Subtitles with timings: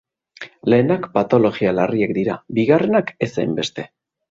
[0.73, 3.89] Lehenak patologia larriak dira, bigarrenak ez hainbeste.